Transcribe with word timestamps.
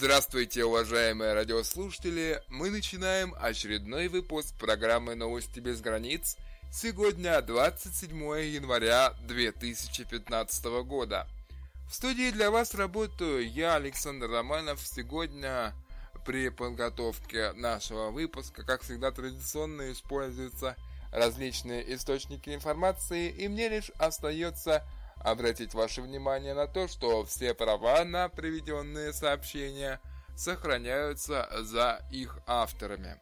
Здравствуйте, 0.00 0.64
уважаемые 0.64 1.32
радиослушатели! 1.32 2.40
Мы 2.48 2.70
начинаем 2.70 3.34
очередной 3.36 4.06
выпуск 4.06 4.54
программы 4.56 5.16
«Новости 5.16 5.58
без 5.58 5.80
границ». 5.80 6.36
Сегодня 6.72 7.42
27 7.42 8.16
января 8.44 9.12
2015 9.26 10.64
года. 10.84 11.26
В 11.90 11.94
студии 11.96 12.30
для 12.30 12.52
вас 12.52 12.74
работаю 12.74 13.50
я, 13.50 13.74
Александр 13.74 14.30
Романов. 14.30 14.78
Сегодня 14.86 15.74
при 16.24 16.50
подготовке 16.50 17.50
нашего 17.54 18.10
выпуска, 18.10 18.62
как 18.62 18.82
всегда 18.82 19.10
традиционно, 19.10 19.90
используются 19.90 20.76
различные 21.10 21.92
источники 21.96 22.54
информации, 22.54 23.30
и 23.30 23.48
мне 23.48 23.68
лишь 23.68 23.90
остается 23.98 24.84
обратить 25.20 25.74
ваше 25.74 26.02
внимание 26.02 26.54
на 26.54 26.66
то, 26.66 26.88
что 26.88 27.24
все 27.24 27.54
права 27.54 28.04
на 28.04 28.28
приведенные 28.28 29.12
сообщения 29.12 30.00
сохраняются 30.36 31.48
за 31.62 32.02
их 32.10 32.38
авторами. 32.46 33.18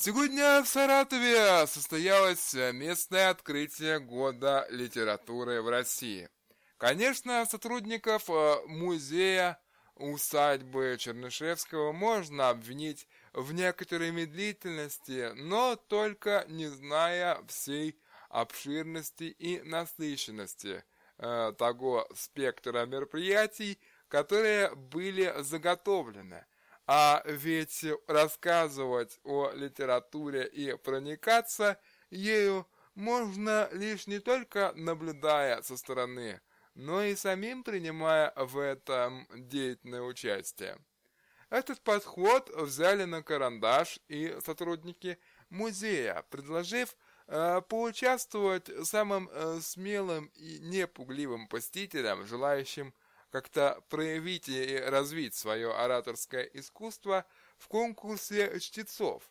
Сегодня 0.00 0.62
в 0.62 0.68
Саратове 0.68 1.66
состоялось 1.66 2.54
местное 2.72 3.30
открытие 3.30 3.98
года 3.98 4.64
литературы 4.70 5.60
в 5.60 5.68
России. 5.68 6.28
Конечно, 6.78 7.44
сотрудников 7.44 8.30
э, 8.30 8.56
музея 8.68 9.60
усадьбы 9.98 10.96
Чернышевского 10.98 11.92
можно 11.92 12.50
обвинить 12.50 13.06
в 13.32 13.52
некоторой 13.52 14.10
медлительности, 14.10 15.32
но 15.34 15.76
только 15.76 16.44
не 16.48 16.66
зная 16.68 17.42
всей 17.46 17.98
обширности 18.28 19.24
и 19.24 19.60
насыщенности 19.62 20.84
э, 21.18 21.52
того 21.58 22.08
спектра 22.14 22.86
мероприятий, 22.86 23.78
которые 24.08 24.74
были 24.74 25.34
заготовлены. 25.38 26.46
А 26.86 27.22
ведь 27.26 27.84
рассказывать 28.06 29.20
о 29.22 29.50
литературе 29.50 30.46
и 30.46 30.74
проникаться 30.76 31.78
ею 32.10 32.66
можно 32.94 33.68
лишь 33.72 34.06
не 34.06 34.18
только 34.18 34.72
наблюдая 34.74 35.60
со 35.62 35.76
стороны, 35.76 36.40
но 36.78 37.02
и 37.02 37.16
самим 37.16 37.64
принимая 37.64 38.32
в 38.36 38.56
этом 38.56 39.26
деятельное 39.34 40.00
участие. 40.00 40.78
Этот 41.50 41.80
подход 41.80 42.48
взяли 42.50 43.02
на 43.02 43.20
карандаш 43.22 43.98
и 44.06 44.38
сотрудники 44.44 45.18
музея, 45.50 46.24
предложив 46.30 46.94
э, 47.26 47.62
поучаствовать 47.68 48.70
самым 48.86 49.28
э, 49.32 49.58
смелым 49.60 50.26
и 50.36 50.60
непугливым 50.60 51.48
посетителям, 51.48 52.24
желающим 52.26 52.94
как-то 53.30 53.82
проявить 53.88 54.48
и 54.48 54.78
развить 54.78 55.34
свое 55.34 55.74
ораторское 55.74 56.44
искусство 56.44 57.24
в 57.56 57.66
конкурсе 57.66 58.60
чтецов. 58.60 59.28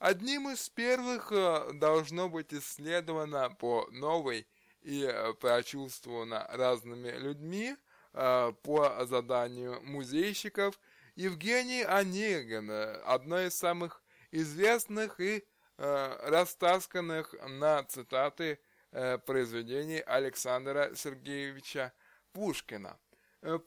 Одним 0.00 0.48
из 0.48 0.68
первых 0.68 1.30
э, 1.30 1.74
должно 1.74 2.28
быть 2.28 2.52
исследовано 2.52 3.50
по 3.50 3.86
новой 3.92 4.48
и 4.82 5.04
э, 5.04 5.32
прочувствована 5.34 6.46
разными 6.50 7.10
людьми 7.10 7.76
э, 8.14 8.52
по 8.62 9.04
заданию 9.04 9.80
музейщиков, 9.82 10.78
Евгений 11.14 11.82
Онегин, 11.82 12.70
одно 13.04 13.40
из 13.40 13.54
самых 13.54 14.02
известных 14.30 15.18
и 15.20 15.44
э, 15.78 16.28
растасканных 16.30 17.34
на 17.48 17.82
цитаты 17.84 18.60
произведений 19.26 20.00
Александра 20.00 20.92
Сергеевича 20.94 21.92
Пушкина. 22.32 22.98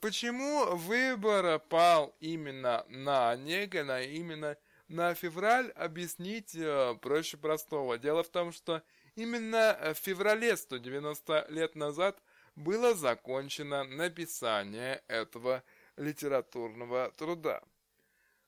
Почему 0.00 0.74
выбор 0.74 1.60
пал 1.60 2.16
именно 2.18 2.84
на 2.88 3.30
Онегина, 3.30 4.02
именно 4.02 4.48
на 4.48 4.56
февраль, 5.14 5.70
объяснить 5.70 6.56
проще 7.00 7.36
простого. 7.36 7.98
Дело 7.98 8.22
в 8.22 8.28
том, 8.28 8.52
что 8.52 8.82
Именно 9.14 9.92
в 9.94 9.98
феврале 9.98 10.56
190 10.56 11.46
лет 11.50 11.74
назад 11.74 12.22
было 12.56 12.94
закончено 12.94 13.84
написание 13.84 15.02
этого 15.06 15.62
литературного 15.96 17.12
труда. 17.16 17.62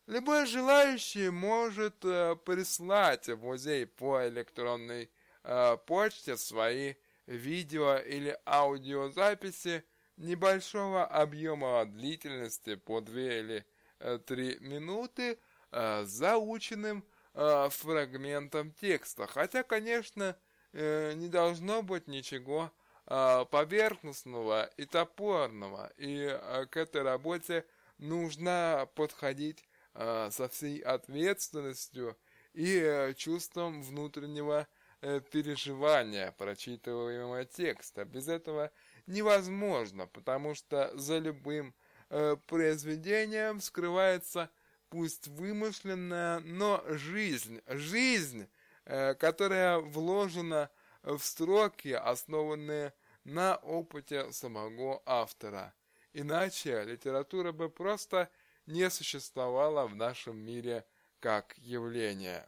Любой 0.07 0.47
желающий 0.47 1.31
может 1.31 2.05
э, 2.05 2.37
прислать 2.45 3.29
в 3.29 3.43
музей 3.43 3.87
по 3.87 4.27
электронной 4.29 5.11
э, 5.43 5.77
почте 5.87 6.37
свои 6.37 6.95
видео 7.27 7.97
или 7.97 8.39
аудиозаписи 8.47 9.85
небольшого 10.17 11.07
объема 11.07 11.85
длительности 11.87 12.75
по 12.77 13.01
2 13.01 13.21
или 13.21 13.67
3 13.99 14.51
э, 14.51 14.59
минуты 14.61 15.39
с 15.75 16.07
заученным 16.07 17.05
фрагментом 17.35 18.71
текста. 18.73 19.27
Хотя, 19.27 19.65
конечно, 19.65 20.37
э, 20.73 21.13
не 21.15 21.29
должно 21.29 21.83
быть 21.83 22.07
ничего 22.09 22.71
э, 23.07 23.45
поверхностного 23.51 24.71
и 24.77 24.85
топорного, 24.85 25.93
и 25.97 26.29
э, 26.31 26.67
к 26.67 26.77
этой 26.77 27.03
работе 27.03 27.65
нужно 27.99 28.89
подходить 28.95 29.65
э, 29.95 30.29
со 30.31 30.49
всей 30.49 30.81
ответственностью 30.81 32.17
и 32.53 32.79
э, 32.79 33.15
чувством 33.15 33.83
внутреннего 33.83 34.67
э, 35.01 35.21
переживания 35.21 36.33
прочитываемого 36.33 37.45
текста. 37.45 38.05
Без 38.05 38.29
этого 38.29 38.71
невозможно, 39.07 40.07
потому 40.07 40.55
что 40.55 40.91
за 40.97 41.19
любым 41.19 41.75
э, 42.11 42.37
произведением 42.47 43.61
скрывается 43.61 44.51
пусть 44.95 45.27
вымышленная, 45.27 46.41
но 46.41 46.83
жизнь, 46.87 47.61
жизнь, 47.67 48.49
Э, 48.87 49.15
которая 49.15 49.79
вложена 49.79 50.71
в 51.03 51.19
строки, 51.21 51.89
основанные 51.89 52.93
на 53.25 53.57
опыте 53.57 54.31
самого 54.31 55.03
автора. 55.07 55.75
Иначе 56.13 56.85
литература 56.85 57.53
бы 57.53 57.71
просто 57.71 58.31
не 58.67 58.91
существовала 58.91 59.87
в 59.87 59.97
нашем 59.97 60.37
мире 60.37 60.85
как 61.21 61.57
явление. 61.57 62.47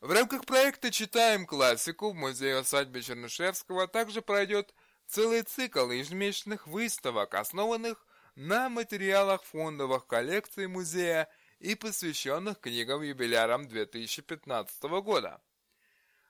В 0.00 0.10
рамках 0.10 0.44
проекта 0.44 0.90
«Читаем 0.90 1.46
классику» 1.46 2.10
в 2.10 2.14
музее-усадьбе 2.14 3.00
Чернышевского 3.02 3.86
также 3.86 4.22
пройдет 4.22 4.74
целый 5.06 5.42
цикл 5.42 5.88
ежемесячных 5.88 6.66
выставок, 6.66 7.34
основанных 7.34 8.04
на 8.34 8.68
материалах 8.68 9.44
фондовых 9.44 10.08
коллекций 10.08 10.66
музея 10.66 11.28
и 11.64 11.74
посвященных 11.74 12.60
книгам-юбилярам 12.60 13.66
2015 13.66 14.82
года. 15.02 15.40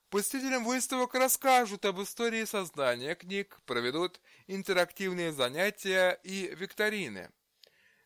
Посетителям 0.09 0.65
выставок 0.65 1.13
расскажут 1.15 1.85
об 1.87 2.01
истории 2.01 2.45
создания 2.45 3.17
книг, 3.17 3.59
проведут 3.67 4.21
интерактивные 4.47 5.33
занятия 5.33 6.21
и 6.23 6.55
викторины. 6.55 7.31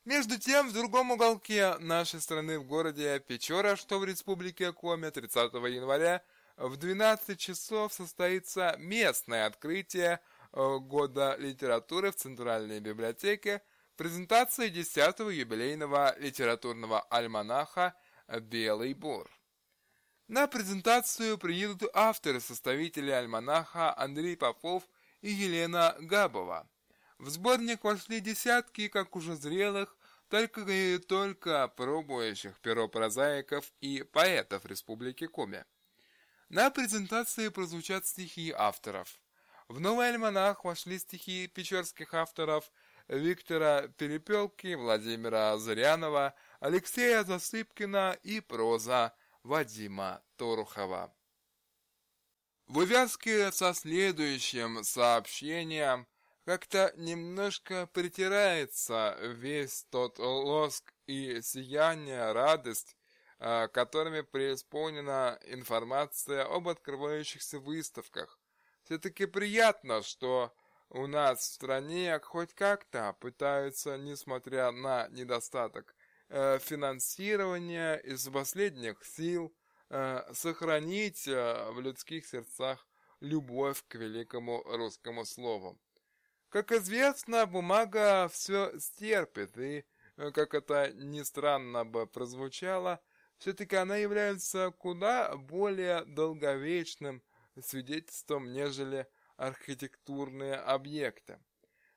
Между 0.07 0.39
тем, 0.39 0.71
в 0.71 0.73
другом 0.73 1.11
уголке 1.11 1.77
нашей 1.81 2.23
страны 2.23 2.59
в 2.59 2.65
городе 2.65 3.21
Печора, 3.21 3.77
что 3.77 3.99
в 3.99 4.07
республике 4.07 4.73
Коми, 4.73 5.11
30 5.11 5.53
января 5.53 6.23
в 6.57 6.79
12 6.79 7.39
часов 7.39 7.93
состоится 7.93 8.75
местное 8.79 9.45
открытие 9.45 10.21
э, 10.55 10.79
года 10.79 11.37
литературы 11.39 12.11
в 12.11 12.17
Центральной 12.17 12.81
библиотеке, 12.81 13.61
презентация 13.99 14.71
10-го 14.71 15.29
юбилейного 15.29 16.15
литературного 16.21 17.01
альманаха 17.11 17.95
«Белый 18.29 18.95
бур». 18.95 19.29
На 20.29 20.47
презентацию 20.47 21.37
приедут 21.37 21.91
авторы-составители 21.93 23.11
альманаха 23.11 23.93
Андрей 23.99 24.37
Попов 24.37 24.85
и 25.21 25.31
Елена 25.31 25.97
Габова. 25.99 26.71
В 27.19 27.29
сборник 27.29 27.83
вошли 27.83 28.21
десятки 28.21 28.87
как 28.87 29.17
уже 29.17 29.35
зрелых, 29.35 29.97
только 30.29 30.61
и 30.61 30.99
только 30.99 31.67
пробующих 31.67 32.61
перо 32.61 32.87
прозаиков 32.87 33.73
и 33.81 34.05
поэтов 34.05 34.65
Республики 34.65 35.27
Коми. 35.27 35.65
На 36.51 36.71
презентации 36.71 37.49
прозвучат 37.49 38.07
стихи 38.07 38.55
авторов. 38.57 39.19
В 39.67 39.81
новый 39.81 40.09
альманах 40.09 40.65
вошли 40.65 41.01
стихи 41.01 41.49
печорских 41.49 42.15
авторов 42.15 42.71
Виктора 43.09 43.89
Перепелки, 43.97 44.75
Владимира 44.75 45.57
Зырянова, 45.57 46.35
Алексея 46.61 47.25
Засыпкина 47.25 48.19
и 48.23 48.41
проза 48.41 49.15
Вадима 49.43 50.23
Торухова. 50.37 51.15
В 52.67 52.79
увязке 52.79 53.51
со 53.51 53.73
следующим 53.73 54.85
сообщением 54.85 56.07
как-то 56.45 56.93
немножко 56.97 57.87
притирается 57.87 59.17
весь 59.21 59.87
тот 59.91 60.19
лоск 60.19 60.93
и 61.07 61.41
сияние, 61.41 62.33
радость, 62.33 62.97
э, 63.39 63.69
которыми 63.69 64.21
преисполнена 64.21 65.39
информация 65.47 66.45
об 66.45 66.69
открывающихся 66.69 67.59
выставках. 67.59 68.39
Все-таки 68.85 69.25
приятно, 69.25 70.03
что 70.03 70.55
у 70.91 71.07
нас 71.07 71.41
в 71.41 71.53
стране 71.55 72.19
хоть 72.23 72.55
как-то 72.55 73.15
пытаются, 73.21 73.97
несмотря 73.99 74.71
на 74.73 75.09
недостаток 75.09 75.95
э, 76.29 76.59
финансирования, 76.59 77.97
из 77.97 78.29
последних 78.29 79.05
сил 79.05 79.55
сохранить 80.35 81.27
в 81.27 81.81
людских 81.81 82.27
сердцах 82.27 82.87
любовь 83.21 83.83
к 83.89 83.95
великому 83.95 84.63
русскому 84.65 85.25
слову. 85.25 85.81
Как 86.51 86.73
известно, 86.73 87.47
бумага 87.47 88.29
все 88.29 88.79
стерпит, 88.79 89.57
и, 89.57 89.85
как 90.17 90.53
это 90.53 90.93
ни 90.93 91.23
странно 91.23 91.87
бы 91.87 92.07
прозвучало, 92.07 93.01
все-таки 93.39 93.77
она 93.77 93.97
является 93.97 94.71
куда 94.73 95.37
более 95.37 96.05
долговечным 96.05 97.23
свидетельством, 97.63 98.53
нежели 98.53 99.07
архитектурные 99.39 100.57
объекты. 100.57 101.39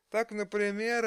Так, 0.09 0.31
например, 0.31 1.03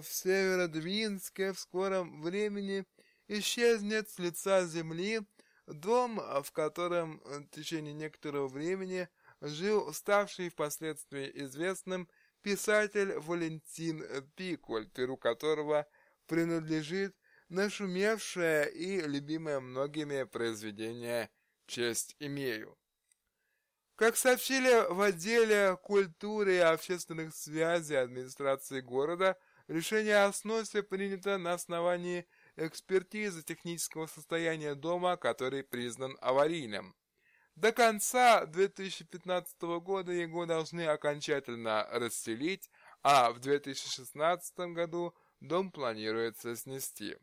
в 0.00 0.06
Северодвинске 0.06 1.52
в 1.52 1.60
скором 1.60 2.22
времени 2.22 2.84
исчезнет 3.28 4.08
с 4.10 4.18
лица 4.18 4.64
земли 4.66 5.20
дом, 5.66 6.20
в 6.42 6.50
котором 6.52 7.20
в 7.24 7.48
течение 7.50 7.94
некоторого 7.94 8.48
времени 8.48 9.08
жил 9.40 9.92
ставший 9.92 10.48
впоследствии 10.48 11.30
известным 11.34 12.08
писатель 12.42 13.18
Валентин 13.18 14.04
Пиколь, 14.36 14.88
перу 14.90 15.16
которого 15.16 15.86
принадлежит 16.26 17.16
нашумевшее 17.48 18.70
и 18.72 19.00
любимое 19.00 19.60
многими 19.60 20.24
произведение 20.24 21.30
«Честь 21.66 22.16
имею». 22.18 22.78
Как 23.96 24.16
сообщили 24.16 24.92
в 24.92 25.00
отделе 25.00 25.76
культуры 25.76 26.56
и 26.56 26.58
общественных 26.58 27.32
связей 27.32 27.94
администрации 27.94 28.80
города, 28.80 29.38
решение 29.68 30.24
о 30.24 30.32
сносе 30.32 30.82
принято 30.82 31.38
на 31.38 31.52
основании 31.52 32.26
экспертизы 32.56 33.44
технического 33.44 34.08
состояния 34.08 34.74
дома, 34.74 35.16
который 35.16 35.62
признан 35.62 36.18
аварийным. 36.20 36.96
До 37.54 37.70
конца 37.70 38.46
2015 38.46 39.62
года 39.80 40.10
его 40.10 40.44
должны 40.44 40.86
окончательно 40.86 41.86
расселить, 41.92 42.68
а 43.04 43.30
в 43.30 43.38
2016 43.38 44.58
году 44.74 45.14
дом 45.38 45.70
планируется 45.70 46.56
снести. 46.56 47.16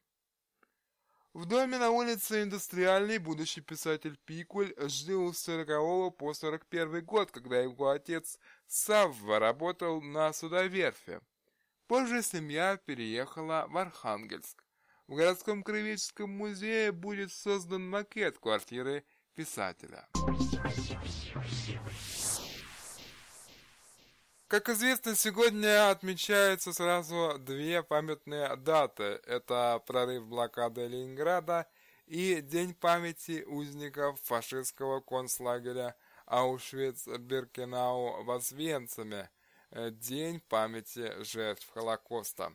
В 1.33 1.45
доме 1.45 1.77
на 1.77 1.91
улице 1.91 2.43
Индустриальной 2.43 3.17
будущий 3.17 3.61
писатель 3.61 4.17
Пикуль 4.25 4.73
жил 4.77 5.33
с 5.33 5.39
40 5.43 6.17
по 6.17 6.33
41 6.33 7.05
год, 7.05 7.31
когда 7.31 7.57
его 7.61 7.89
отец 7.89 8.37
Савва 8.67 9.39
работал 9.39 10.01
на 10.01 10.33
судоверфи. 10.33 11.21
Позже 11.87 12.21
семья 12.21 12.75
переехала 12.75 13.65
в 13.69 13.77
Архангельск. 13.77 14.65
В 15.07 15.15
городском 15.15 15.63
краеведческом 15.63 16.29
музее 16.31 16.91
будет 16.91 17.31
создан 17.31 17.89
макет 17.89 18.37
квартиры 18.37 19.05
писателя. 19.33 20.09
Как 24.51 24.67
известно, 24.67 25.15
сегодня 25.15 25.91
отмечаются 25.91 26.73
сразу 26.73 27.37
две 27.39 27.83
памятные 27.83 28.53
даты. 28.57 29.21
Это 29.25 29.81
прорыв 29.87 30.25
блокады 30.25 30.87
Ленинграда 30.87 31.67
и 32.05 32.41
День 32.41 32.73
памяти 32.73 33.45
узников 33.47 34.19
фашистского 34.19 34.99
концлагеря 34.99 35.95
Аушвиц-Биркенау 36.27 38.25
в 38.25 38.31
Освенциме. 38.31 39.29
День 39.71 40.41
памяти 40.41 41.23
жертв 41.23 41.71
Холокоста. 41.73 42.53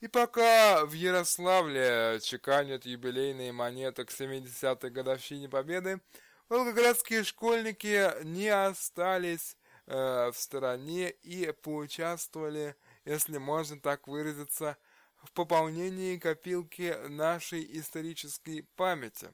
И 0.00 0.08
пока 0.08 0.84
в 0.84 0.94
Ярославле 0.94 2.18
чеканят 2.24 2.86
юбилейные 2.86 3.52
монеты 3.52 4.04
к 4.04 4.10
70-й 4.10 4.90
годовщине 4.90 5.48
Победы, 5.48 6.00
волгоградские 6.48 7.22
школьники 7.22 8.10
не 8.24 8.48
остались 8.48 9.56
э, 9.86 10.30
в 10.30 10.36
стороне 10.36 11.10
и 11.10 11.52
поучаствовали, 11.52 12.76
если 13.04 13.38
можно 13.38 13.80
так 13.80 14.06
выразиться, 14.06 14.76
в 15.22 15.32
пополнении 15.32 16.18
копилки 16.18 16.94
нашей 17.08 17.66
исторической 17.78 18.62
памяти, 18.76 19.32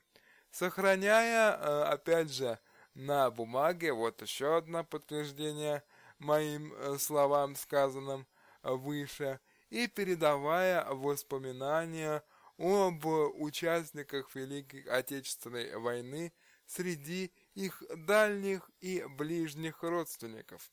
сохраняя, 0.50 1.52
э, 1.52 1.82
опять 1.84 2.32
же, 2.32 2.58
на 2.94 3.30
бумаге, 3.30 3.92
вот 3.92 4.22
еще 4.22 4.56
одно 4.56 4.84
подтверждение 4.84 5.82
моим 6.18 6.72
э, 6.74 6.98
словам, 6.98 7.56
сказанным 7.56 8.26
выше– 8.62 9.40
и 9.70 9.86
передавая 9.86 10.84
воспоминания 10.90 12.22
об 12.58 13.06
участниках 13.06 14.34
Великой 14.34 14.82
Отечественной 14.82 15.76
войны 15.76 16.32
среди 16.66 17.32
их 17.54 17.82
дальних 17.96 18.70
и 18.80 19.04
ближних 19.16 19.82
родственников. 19.82 20.70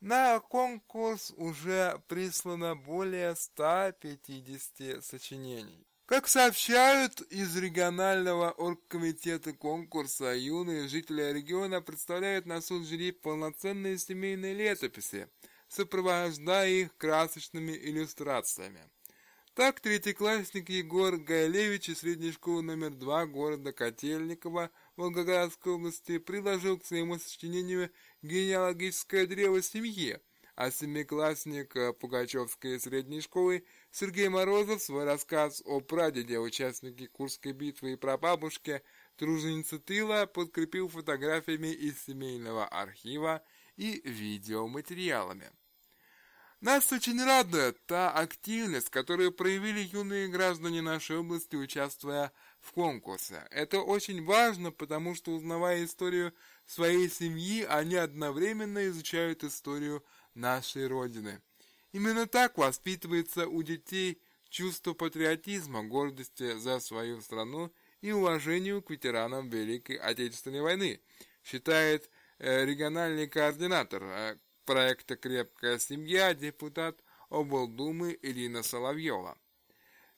На 0.00 0.40
конкурс 0.40 1.32
уже 1.36 2.02
прислано 2.08 2.76
более 2.76 3.34
150 3.34 5.02
сочинений. 5.02 5.86
Как 6.06 6.28
сообщают 6.28 7.22
из 7.22 7.56
регионального 7.56 8.50
оргкомитета 8.50 9.54
конкурса, 9.54 10.34
юные 10.34 10.88
жители 10.88 11.32
региона 11.32 11.80
представляют 11.80 12.44
на 12.44 12.60
суд 12.60 12.86
жюри 12.86 13.12
полноценные 13.12 13.98
семейные 13.98 14.52
летописи– 14.52 15.28
сопровождая 15.74 16.68
их 16.68 16.96
красочными 16.96 17.72
иллюстрациями. 17.72 18.90
Так 19.54 19.78
третьеклассник 19.78 20.68
Егор 20.68 21.16
Гайлевич 21.16 21.88
из 21.88 22.00
средней 22.00 22.32
школы 22.32 22.62
номер 22.62 22.90
два 22.90 23.24
города 23.24 23.72
Котельникова 23.72 24.72
Волгоградской 24.96 25.74
области 25.74 26.18
приложил 26.18 26.76
к 26.76 26.84
своему 26.84 27.20
сочинению 27.20 27.92
генеалогическое 28.22 29.28
древо 29.28 29.62
семьи, 29.62 30.18
а 30.56 30.72
семиклассник 30.72 31.72
Пугачевской 32.00 32.80
средней 32.80 33.20
школы 33.20 33.64
Сергей 33.92 34.28
Морозов 34.28 34.82
свой 34.82 35.04
рассказ 35.04 35.62
о 35.64 35.80
прадеде, 35.80 36.40
участнике 36.40 37.06
Курской 37.06 37.52
битвы 37.52 37.92
и 37.92 37.96
прабабушке, 37.96 38.82
труженице 39.14 39.78
тыла, 39.78 40.26
подкрепил 40.26 40.88
фотографиями 40.88 41.68
из 41.68 42.02
семейного 42.02 42.66
архива 42.66 43.40
и 43.76 44.02
видеоматериалами. 44.04 45.52
Нас 46.64 46.90
очень 46.92 47.22
радует 47.22 47.76
та 47.84 48.10
активность, 48.10 48.88
которую 48.88 49.32
проявили 49.32 49.80
юные 49.80 50.28
граждане 50.28 50.80
нашей 50.80 51.18
области, 51.18 51.56
участвуя 51.56 52.32
в 52.62 52.72
конкурсе. 52.72 53.46
Это 53.50 53.82
очень 53.82 54.24
важно, 54.24 54.72
потому 54.72 55.14
что, 55.14 55.32
узнавая 55.32 55.84
историю 55.84 56.32
своей 56.64 57.10
семьи, 57.10 57.66
они 57.68 57.96
одновременно 57.96 58.88
изучают 58.88 59.44
историю 59.44 60.02
нашей 60.32 60.86
Родины. 60.86 61.42
Именно 61.92 62.26
так 62.26 62.56
воспитывается 62.56 63.46
у 63.46 63.62
детей 63.62 64.18
чувство 64.48 64.94
патриотизма, 64.94 65.84
гордости 65.84 66.56
за 66.56 66.80
свою 66.80 67.20
страну 67.20 67.74
и 68.00 68.12
уважению 68.12 68.80
к 68.80 68.88
ветеранам 68.88 69.50
Великой 69.50 69.96
Отечественной 69.96 70.62
войны, 70.62 71.02
считает 71.44 72.08
э, 72.38 72.64
региональный 72.64 73.28
координатор 73.28 74.02
э, 74.02 74.36
проекта 74.64 75.16
«Крепкая 75.16 75.78
семья» 75.78 76.34
депутат 76.34 76.96
облдумы 77.28 78.18
Ирина 78.22 78.62
Соловьева. 78.62 79.38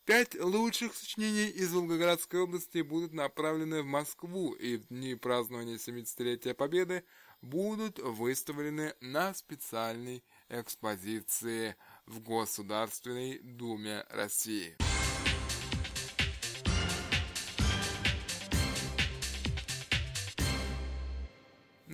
Пять 0.05 0.37
лучших 0.37 0.95
сочинений 0.95 1.49
из 1.49 1.73
Волгоградской 1.73 2.41
области 2.41 2.81
будут 2.81 3.13
направлены 3.13 3.83
в 3.83 3.87
Москву 3.87 4.53
и 4.53 4.77
в 4.77 4.87
дни 4.87 5.17
празднования 5.17 5.79
70-летия 5.79 6.55
Победы 6.55 7.05
будут 7.43 7.99
выставлены 7.99 8.95
на 9.01 9.35
специальной 9.35 10.23
экспозиции 10.49 11.75
в 12.07 12.21
Государственной 12.21 13.41
Думе 13.41 14.05
России. 14.11 14.77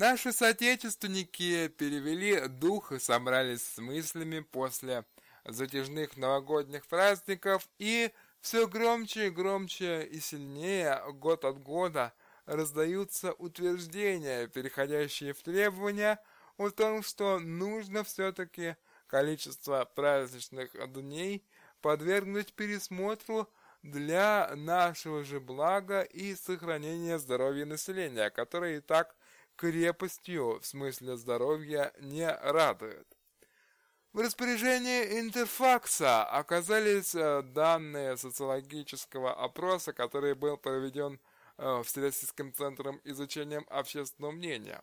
Наши 0.02 0.32
соотечественники 0.32 1.68
перевели 1.68 2.48
дух 2.48 2.90
и 2.90 2.98
собрались 2.98 3.62
с 3.62 3.78
мыслями 3.78 4.40
после 4.40 5.04
затяжных 5.44 6.16
новогодних 6.16 6.88
праздников 6.88 7.68
и 7.78 8.10
все 8.40 8.66
громче 8.66 9.28
и 9.28 9.30
громче 9.30 10.02
и 10.02 10.18
сильнее 10.18 11.00
год 11.12 11.44
от 11.44 11.62
года 11.62 12.12
раздаются 12.46 13.32
утверждения, 13.34 14.48
переходящие 14.48 15.34
в 15.34 15.42
требования 15.44 16.18
о 16.56 16.70
том, 16.70 17.04
что 17.04 17.38
нужно 17.38 18.02
все-таки 18.02 18.74
количество 19.06 19.84
праздничных 19.84 20.72
дней 20.94 21.46
подвергнуть 21.80 22.54
пересмотру 22.54 23.48
для 23.84 24.50
нашего 24.56 25.22
же 25.22 25.38
блага 25.38 26.00
и 26.00 26.34
сохранения 26.34 27.20
здоровья 27.20 27.66
населения, 27.66 28.30
которое 28.30 28.78
и 28.78 28.80
так 28.80 29.14
крепостью 29.62 30.58
в 30.58 30.66
смысле 30.66 31.16
здоровья 31.16 31.92
не 32.00 32.28
радует. 32.28 33.06
В 34.12 34.18
распоряжении 34.18 35.20
Интерфакса 35.20 36.24
оказались 36.24 37.14
э, 37.14 37.42
данные 37.42 38.16
социологического 38.16 39.32
опроса, 39.32 39.92
который 39.92 40.34
был 40.34 40.56
проведен 40.56 41.20
э, 41.58 41.82
Всероссийским 41.84 42.52
центром 42.52 43.00
изучения 43.04 43.62
общественного 43.68 44.32
мнения. 44.32 44.82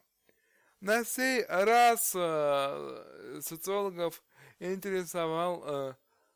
На 0.80 1.04
сей 1.04 1.44
раз 1.44 2.14
э, 2.16 3.40
социологов 3.42 4.24
интересовал 4.60 5.96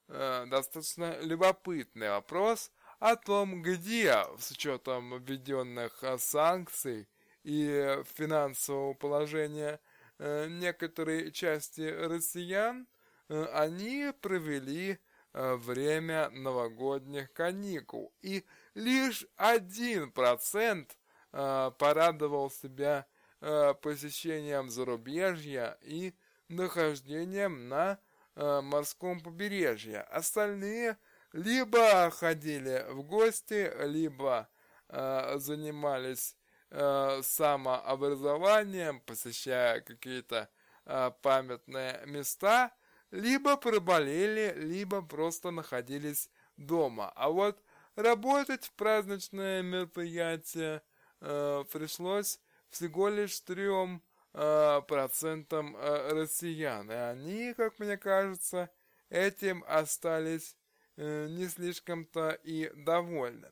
достаточно 0.10 1.18
любопытный 1.22 2.10
вопрос 2.10 2.72
о 3.00 3.16
том, 3.16 3.62
где, 3.62 4.14
с 4.38 4.52
учетом 4.52 5.18
введенных 5.24 6.04
санкций 6.20 7.08
и 7.44 8.02
финансового 8.16 8.94
положения 8.94 9.80
э, 10.18 10.48
некоторой 10.48 11.32
части 11.32 11.82
россиян, 11.82 12.88
э, 13.30 13.46
они 13.54 14.14
провели 14.22 15.00
э, 15.34 15.56
время 15.56 16.30
новогодних 16.30 17.32
каникул. 17.34 18.14
И 18.22 18.46
лишь 18.74 19.28
один 19.36 20.12
процент 20.12 20.98
порадовал 21.32 22.52
себя 22.52 23.08
посещением 23.40 24.70
зарубежья 24.70 25.80
и 25.82 26.14
нахождением 26.48 27.68
на 27.70 27.98
морском 28.36 29.20
побережье. 29.20 30.02
Остальные 30.02 30.96
либо 31.32 32.12
ходили 32.12 32.86
в 32.92 33.02
гости, 33.02 33.74
либо 33.84 34.48
занимались 34.90 36.36
э, 36.74 37.22
самообразованием, 37.24 39.00
посещая 39.02 39.82
какие-то 39.82 40.50
э, 40.86 41.12
памятные 41.22 42.02
места, 42.08 42.74
либо 43.12 43.58
проболели, 43.58 44.54
либо 44.58 45.04
просто 45.04 45.52
находились 45.52 46.32
дома. 46.58 47.12
А 47.16 47.30
вот 47.30 47.62
работать 47.96 48.66
в 48.66 48.72
праздничное 48.74 49.62
мероприятие 49.62 50.82
э, 51.22 51.64
пришлось 51.72 52.40
всего 52.70 53.10
лишь 53.10 53.40
трем 53.40 54.02
процентам 54.32 55.78
россиян. 55.80 56.90
И 56.90 56.96
они, 56.96 57.54
как 57.54 57.78
мне 57.78 57.98
кажется, 57.98 58.72
этим 59.12 59.64
остались 59.68 60.58
не 60.98 61.48
слишком-то 61.48 62.32
и 62.42 62.72
довольны. 62.76 63.52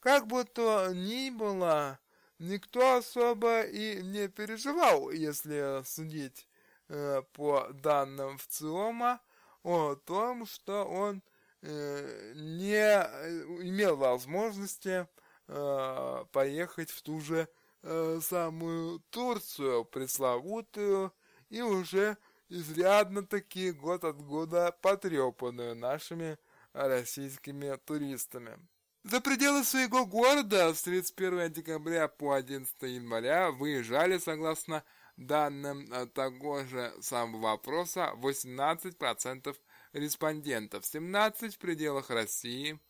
Как 0.00 0.26
бы 0.26 0.44
то 0.44 0.94
ни 0.94 1.28
было, 1.28 1.98
никто 2.38 2.96
особо 2.96 3.62
и 3.62 4.02
не 4.02 4.28
переживал, 4.28 5.10
если 5.10 5.82
судить 5.84 6.46
э, 6.88 7.22
по 7.32 7.68
данным 7.72 8.38
ВЦИОМа, 8.38 9.20
о 9.62 9.96
том, 9.96 10.46
что 10.46 10.84
он 10.84 11.22
э, 11.62 12.32
не 12.34 12.74
э, 12.74 13.42
имел 13.62 13.96
возможности 13.96 15.06
э, 15.48 16.24
поехать 16.32 16.90
в 16.90 17.02
ту 17.02 17.20
же 17.20 17.48
э, 17.82 18.20
самую 18.22 19.00
Турцию, 19.10 19.84
пресловутую, 19.84 21.12
и 21.50 21.60
уже 21.60 22.16
изрядно 22.48 23.26
таки 23.26 23.72
год 23.72 24.04
от 24.04 24.20
года 24.22 24.76
потрепанную 24.80 25.74
нашими 25.74 26.38
российскими 26.72 27.76
туристами. 27.84 28.58
За 29.04 29.20
пределы 29.20 29.62
своего 29.64 30.06
города 30.06 30.74
с 30.74 30.82
31 30.82 31.52
декабря 31.52 32.08
по 32.08 32.32
11 32.32 32.74
января 32.82 33.52
выезжали, 33.52 34.18
согласно 34.18 34.82
данным 35.16 35.86
э, 35.92 36.06
того 36.06 36.64
же 36.64 36.92
самого 37.00 37.42
вопроса, 37.42 38.12
18% 38.16 39.56
респондентов, 39.92 40.82
17% 40.84 41.50
в 41.50 41.58
пределах 41.58 42.10
России. 42.10 42.80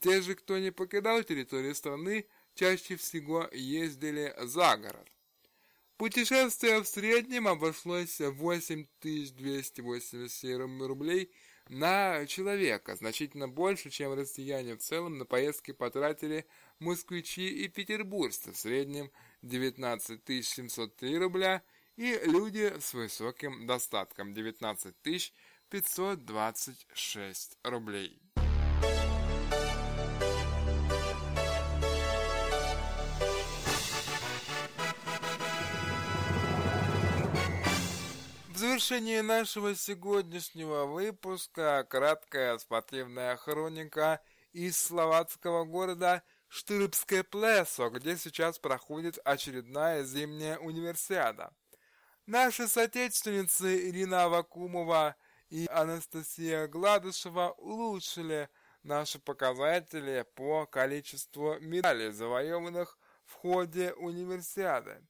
Те 0.00 0.22
же, 0.22 0.36
кто 0.36 0.58
не 0.58 0.70
покидал 0.70 1.24
территорию 1.24 1.74
страны, 1.74 2.28
чаще 2.54 2.94
всего 2.96 3.48
ездили 3.52 4.32
за 4.38 4.76
город. 4.76 5.10
Путешествие 5.96 6.82
в 6.82 6.86
среднем 6.86 7.48
обошлось 7.48 8.20
8287 8.20 10.86
рублей– 10.86 11.32
на 11.68 12.26
человека, 12.26 12.96
значительно 12.96 13.48
больше, 13.48 13.90
чем 13.90 14.14
россияне 14.14 14.76
в 14.76 14.78
целом 14.78 15.18
на 15.18 15.24
поездки 15.24 15.72
потратили 15.72 16.46
москвичи 16.78 17.48
и 17.48 17.68
петербуржцы, 17.68 18.52
в 18.52 18.56
среднем 18.56 19.10
19 19.42 20.44
703 20.44 21.18
рубля, 21.18 21.62
и 21.96 22.18
люди 22.24 22.72
с 22.78 22.94
высоким 22.94 23.66
достатком 23.66 24.32
19 24.32 24.94
526 25.70 27.58
рублей. 27.62 28.20
Завершении 38.78 39.18
нашего 39.18 39.74
сегодняшнего 39.74 40.84
выпуска 40.84 41.84
краткая 41.90 42.58
спортивная 42.58 43.36
хроника 43.36 44.20
из 44.52 44.78
словацкого 44.78 45.64
города 45.64 46.22
Штырбское 46.46 47.24
Плесо, 47.24 47.90
где 47.90 48.16
сейчас 48.16 48.60
проходит 48.60 49.18
очередная 49.24 50.04
зимняя 50.04 50.58
универсиада. 50.58 51.52
Наши 52.26 52.68
соотечественницы 52.68 53.90
Ирина 53.90 54.26
Авакумова 54.26 55.16
и 55.48 55.66
Анастасия 55.72 56.68
Гладышева 56.68 57.56
улучшили 57.58 58.48
наши 58.84 59.18
показатели 59.18 60.24
по 60.36 60.66
количеству 60.66 61.58
медалей, 61.58 62.12
завоеванных 62.12 62.96
в 63.24 63.32
ходе 63.32 63.92
универсиады. 63.94 65.02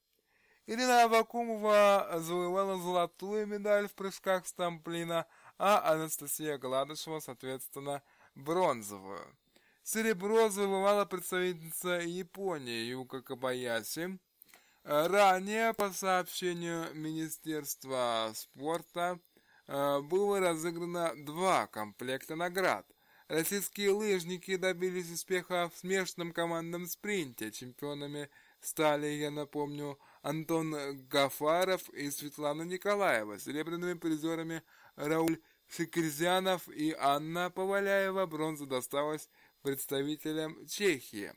Ирина 0.68 1.04
Авакумова 1.04 2.16
завоевала 2.18 2.76
золотую 2.76 3.46
медаль 3.46 3.88
в 3.88 3.94
прыжках 3.94 4.46
с 4.46 4.52
тамплина, 4.52 5.24
а 5.56 5.94
Анастасия 5.94 6.58
Гладышева, 6.58 7.20
соответственно, 7.20 8.02
бронзовую. 8.34 9.34
Серебро 9.82 10.50
завоевала 10.50 11.06
представительница 11.06 12.00
Японии 12.00 12.84
Юка 12.84 13.22
Кабаяси. 13.22 14.18
Ранее, 14.84 15.72
по 15.72 15.90
сообщению 15.90 16.94
Министерства 16.94 18.30
спорта, 18.34 19.18
э, 19.68 20.00
было 20.00 20.38
разыграно 20.38 21.14
два 21.16 21.66
комплекта 21.66 22.36
наград. 22.36 22.86
Российские 23.28 23.92
лыжники 23.92 24.56
добились 24.56 25.10
успеха 25.10 25.70
в 25.74 25.78
смешанном 25.78 26.32
командном 26.32 26.86
спринте. 26.88 27.52
Чемпионами 27.52 28.28
стали, 28.60 29.06
я 29.06 29.30
напомню, 29.30 29.98
Антон 30.22 30.74
Гафаров 31.08 31.88
и 31.90 32.10
Светлана 32.10 32.62
Николаева, 32.62 33.38
серебряными 33.38 33.94
призерами 33.94 34.62
Рауль 34.96 35.40
Шикерзянов 35.68 36.68
и 36.68 36.94
Анна 36.98 37.50
Поваляева. 37.50 38.26
Бронза 38.26 38.66
досталась 38.66 39.28
представителям 39.62 40.66
Чехии. 40.66 41.32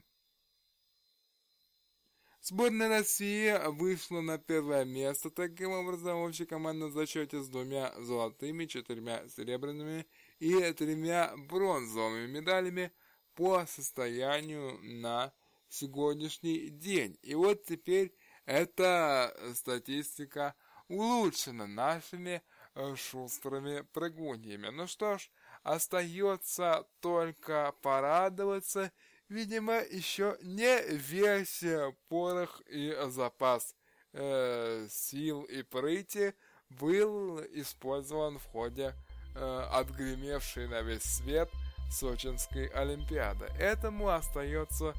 Сборная 2.43 2.89
России 2.89 3.55
вышла 3.69 4.21
на 4.21 4.39
первое 4.39 4.83
место, 4.83 5.29
таким 5.29 5.69
образом 5.69 6.17
в 6.17 6.23
общей 6.23 6.45
командном 6.45 6.91
зачете 6.91 7.39
с 7.39 7.47
двумя 7.47 7.93
золотыми, 7.99 8.65
четырьмя 8.65 9.27
серебряными 9.29 10.07
и 10.39 10.59
тремя 10.73 11.35
бронзовыми 11.37 12.25
медалями 12.25 12.91
по 13.35 13.63
состоянию 13.67 14.79
на 14.81 15.31
сегодняшний 15.69 16.69
день. 16.69 17.19
И 17.21 17.35
вот 17.35 17.63
теперь 17.65 18.11
эта 18.45 19.35
статистика 19.55 20.55
улучшена 20.87 21.67
нашими 21.67 22.41
э, 22.75 22.95
шустрыми 22.95 23.81
прыгуньями. 23.93 24.67
Ну 24.69 24.87
что 24.87 25.17
ж, 25.17 25.29
остается 25.63 26.85
только 26.99 27.73
порадоваться. 27.81 28.91
Видимо, 29.29 29.79
еще 29.79 30.37
не 30.41 30.81
весь 30.89 31.63
порох 32.09 32.61
и 32.67 32.97
запас 33.07 33.75
э, 34.13 34.87
сил 34.89 35.43
и 35.43 35.63
прыти 35.63 36.33
был 36.69 37.39
использован 37.53 38.39
в 38.39 38.45
ходе 38.45 38.93
э, 39.35 39.67
отгремевшей 39.71 40.67
на 40.67 40.81
весь 40.81 41.03
свет 41.03 41.49
Сочинской 41.91 42.67
Олимпиады. 42.67 43.45
Этому 43.59 44.09
остается 44.09 44.93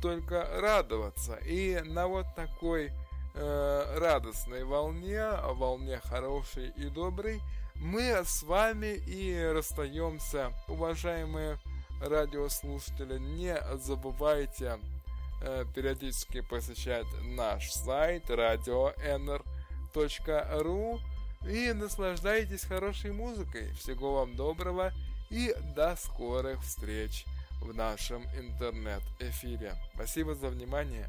только 0.00 0.48
радоваться. 0.60 1.36
И 1.46 1.80
на 1.84 2.06
вот 2.06 2.26
такой 2.34 2.92
э, 3.34 3.98
радостной 3.98 4.64
волне, 4.64 5.30
волне 5.54 6.00
хорошей 6.04 6.70
и 6.76 6.84
доброй, 6.84 7.40
мы 7.76 8.22
с 8.24 8.42
вами 8.42 8.94
и 9.06 9.34
расстаемся, 9.52 10.52
уважаемые 10.68 11.58
радиослушатели, 12.00 13.18
не 13.18 13.56
забывайте 13.78 14.78
э, 15.42 15.64
периодически 15.74 16.42
посещать 16.42 17.06
наш 17.22 17.72
сайт 17.72 18.30
radio.nr.ru 18.30 19.40
и 21.48 21.72
наслаждайтесь 21.72 22.64
хорошей 22.64 23.12
музыкой. 23.12 23.72
Всего 23.72 24.14
вам 24.14 24.36
доброго 24.36 24.92
и 25.30 25.54
до 25.74 25.96
скорых 25.96 26.62
встреч 26.62 27.24
в 27.62 27.74
нашем 27.74 28.24
интернет-эфире. 28.36 29.74
Спасибо 29.94 30.34
за 30.34 30.48
внимание. 30.48 31.08